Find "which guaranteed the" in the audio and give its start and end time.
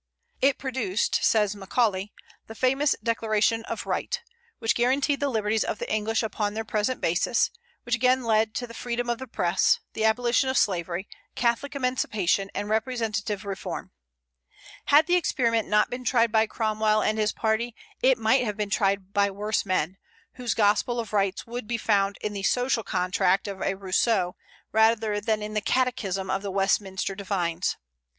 4.57-5.29